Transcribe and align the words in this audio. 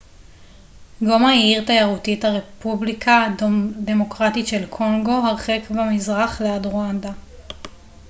גומה 1.01 1.29
היא 1.29 1.43
עיר 1.55 1.65
תיירותית 1.65 2.25
הרפובליקה 2.25 3.25
הדמוקרטית 3.25 4.47
של 4.47 4.65
קונגו 4.69 5.11
הרחק 5.11 5.61
במזרח 5.69 6.41
ליד 6.41 6.65
רואנדה 6.65 7.11